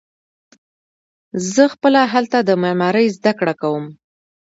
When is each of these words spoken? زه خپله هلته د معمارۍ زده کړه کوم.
زه 1.53 1.63
خپله 1.73 2.01
هلته 2.13 2.37
د 2.43 2.49
معمارۍ 2.63 3.07
زده 3.17 3.31
کړه 3.39 3.53
کوم. 3.61 3.85